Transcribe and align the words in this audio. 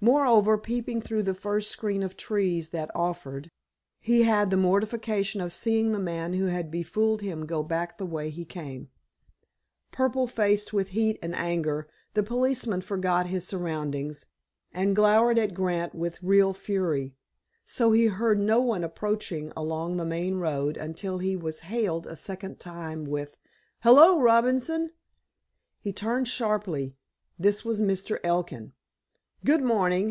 Moreover, 0.00 0.56
peeping 0.56 1.02
through 1.02 1.24
the 1.24 1.34
first 1.34 1.68
screen 1.72 2.04
of 2.04 2.16
trees 2.16 2.70
that 2.70 2.88
offered, 2.94 3.50
he 3.98 4.22
had 4.22 4.48
the 4.48 4.56
mortification 4.56 5.40
of 5.40 5.52
seeing 5.52 5.90
the 5.90 5.98
man 5.98 6.34
who 6.34 6.44
had 6.44 6.70
befooled 6.70 7.20
him 7.20 7.46
go 7.46 7.64
back 7.64 7.98
the 7.98 8.06
way 8.06 8.30
he 8.30 8.44
came. 8.44 8.90
Purple 9.90 10.28
faced 10.28 10.72
with 10.72 10.90
heat 10.90 11.18
and 11.20 11.34
anger, 11.34 11.88
the 12.14 12.22
policeman 12.22 12.80
forgot 12.80 13.26
his 13.26 13.44
surroundings, 13.44 14.26
and 14.70 14.94
glowered 14.94 15.36
at 15.36 15.52
Grant 15.52 15.96
with 15.96 16.22
real 16.22 16.54
fury. 16.54 17.16
So 17.64 17.90
he 17.90 18.06
heard 18.06 18.38
no 18.38 18.60
one 18.60 18.84
approaching 18.84 19.52
along 19.56 19.96
the 19.96 20.04
main 20.06 20.36
road 20.36 20.76
until 20.76 21.18
he 21.18 21.34
was 21.34 21.58
hailed 21.66 22.06
a 22.06 22.14
second 22.14 22.60
time 22.60 23.04
with, 23.04 23.36
"Hello, 23.80 24.20
Robinson!" 24.20 24.92
He 25.80 25.92
turned 25.92 26.28
sharply. 26.28 26.94
This 27.36 27.64
was 27.64 27.80
Mr. 27.80 28.20
Elkin. 28.22 28.74
"Good 29.44 29.62
morning!" 29.62 30.06